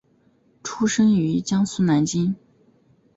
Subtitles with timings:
[0.63, 2.35] 出生于江苏南京。